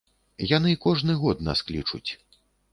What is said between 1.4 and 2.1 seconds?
нас клічуць.